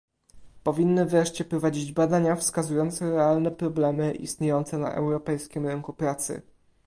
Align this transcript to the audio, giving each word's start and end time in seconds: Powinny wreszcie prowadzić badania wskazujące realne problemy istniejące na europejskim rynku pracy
Powinny 0.63 1.05
wreszcie 1.05 1.45
prowadzić 1.45 1.93
badania 1.93 2.35
wskazujące 2.35 3.11
realne 3.11 3.51
problemy 3.51 4.13
istniejące 4.13 4.77
na 4.77 4.93
europejskim 4.93 5.67
rynku 5.67 5.93
pracy 5.93 6.41